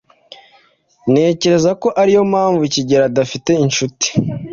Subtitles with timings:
[1.11, 4.07] Ntekereza ko ariyo mpamvu Kigeri adafite inshuti.